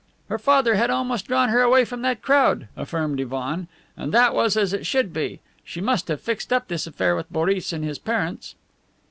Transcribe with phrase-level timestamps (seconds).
[0.29, 4.57] "Her father had almost drawn her away from that crowd," affirmed Ivan, "and that was
[4.57, 5.41] as it should be.
[5.63, 8.55] She must have fixed up this affair with Boris and his parents."